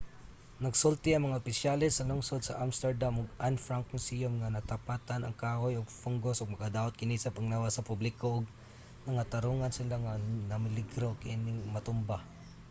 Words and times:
nagsulti 0.65 1.09
ang 1.13 1.23
mga 1.29 1.41
opisyales 1.43 1.93
sa 1.95 2.07
lungsod 2.11 2.41
sa 2.43 2.59
amsterdam 2.65 3.13
ug 3.21 3.29
anne 3.47 3.63
frank 3.65 3.85
museum 3.95 4.33
nga 4.37 4.53
nataptan 4.55 5.21
ang 5.23 5.35
kahoy 5.43 5.73
og 5.77 5.95
fungus 6.01 6.37
ug 6.39 6.53
makadaot 6.53 6.93
kini 6.97 7.15
sa 7.19 7.33
panglawas 7.35 7.73
sa 7.75 7.87
publiko 7.89 8.25
ug 8.37 8.45
nangatarongan 9.05 9.73
sila 9.77 9.95
nga 10.03 10.13
nameligro 10.51 11.09
kining 11.23 11.59
matumba 11.73 12.17